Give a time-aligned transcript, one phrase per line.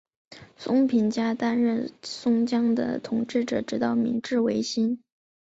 [0.57, 5.03] 松平家担任松江的统治者直到明治维新。